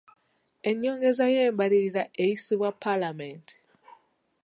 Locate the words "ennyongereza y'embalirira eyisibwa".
0.69-2.69